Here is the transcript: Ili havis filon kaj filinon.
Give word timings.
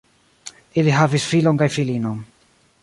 Ili 0.83 0.95
havis 0.97 1.29
filon 1.35 1.61
kaj 1.63 1.69
filinon. 1.77 2.19